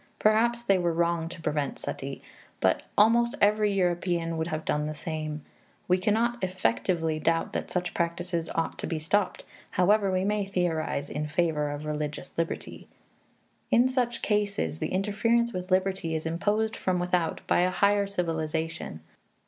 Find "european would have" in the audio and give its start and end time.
3.71-4.65